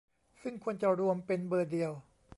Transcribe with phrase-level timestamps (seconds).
[0.41, 1.91] ซึ่งควรจะรวมเป็นเบอร์เดียว